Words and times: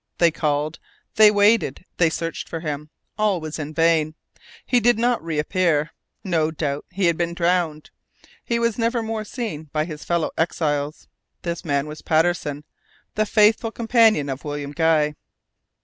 They 0.17 0.31
called, 0.31 0.79
they 1.13 1.29
waited, 1.29 1.85
they 1.97 2.09
searched 2.09 2.49
for 2.49 2.59
him. 2.61 2.89
All 3.19 3.39
was 3.39 3.59
in 3.59 3.71
vain. 3.71 4.15
He 4.65 4.79
did 4.79 4.97
not 4.97 5.23
reappear; 5.23 5.91
no 6.23 6.49
doubt 6.49 6.85
he 6.89 7.05
had 7.05 7.17
been 7.17 7.35
drowned. 7.35 7.91
He 8.43 8.57
was 8.57 8.79
never 8.79 9.03
more 9.03 9.23
seen 9.23 9.65
by 9.71 9.85
his 9.85 10.03
fellow 10.03 10.31
exiles. 10.39 11.07
This 11.43 11.63
man 11.63 11.85
was 11.85 12.01
Patterson, 12.01 12.63
the 13.13 13.27
faithful 13.27 13.69
companion 13.69 14.27
of 14.27 14.43
William 14.43 14.71
Guy. 14.71 15.13